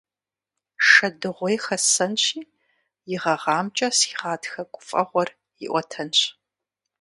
[0.87, 2.41] Шэдыгъуей хэссэнщи,
[3.13, 5.29] и гъэгъамкӀэ си гъатхэ гуфӀэгъуэр
[5.65, 6.19] иӀуэтэнщ.